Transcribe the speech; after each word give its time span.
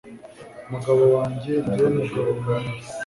mugabo 0.71 1.03
wanjye 1.15 1.51
jye 1.63 1.63
mugabo 1.95 2.29
nkunda 2.39 2.71